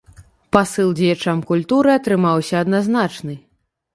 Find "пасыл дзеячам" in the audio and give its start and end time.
0.55-1.43